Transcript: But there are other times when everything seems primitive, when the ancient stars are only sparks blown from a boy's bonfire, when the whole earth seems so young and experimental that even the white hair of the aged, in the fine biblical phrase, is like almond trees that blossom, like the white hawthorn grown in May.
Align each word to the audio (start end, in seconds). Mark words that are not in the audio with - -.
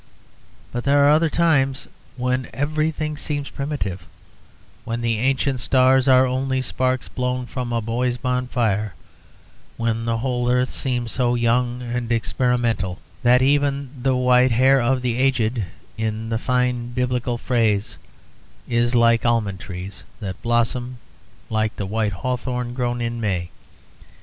But 0.71 0.83
there 0.83 1.05
are 1.05 1.11
other 1.11 1.29
times 1.29 1.87
when 2.17 2.47
everything 2.55 3.17
seems 3.17 3.51
primitive, 3.51 4.07
when 4.83 5.01
the 5.01 5.19
ancient 5.19 5.59
stars 5.59 6.07
are 6.07 6.25
only 6.25 6.59
sparks 6.63 7.07
blown 7.07 7.45
from 7.45 7.71
a 7.71 7.81
boy's 7.81 8.17
bonfire, 8.17 8.95
when 9.77 10.05
the 10.05 10.17
whole 10.17 10.49
earth 10.49 10.71
seems 10.71 11.11
so 11.11 11.35
young 11.35 11.83
and 11.83 12.11
experimental 12.11 12.97
that 13.21 13.43
even 13.43 13.91
the 13.95 14.15
white 14.15 14.49
hair 14.53 14.81
of 14.81 15.03
the 15.03 15.17
aged, 15.19 15.65
in 15.99 16.29
the 16.29 16.39
fine 16.39 16.93
biblical 16.93 17.37
phrase, 17.37 17.97
is 18.67 18.95
like 18.95 19.23
almond 19.23 19.59
trees 19.59 20.01
that 20.19 20.41
blossom, 20.41 20.97
like 21.47 21.75
the 21.75 21.85
white 21.85 22.13
hawthorn 22.13 22.73
grown 22.73 23.01
in 23.01 23.21
May. 23.21 23.51